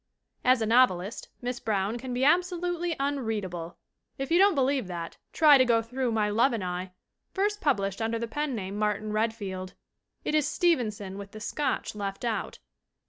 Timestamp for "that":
4.87-5.17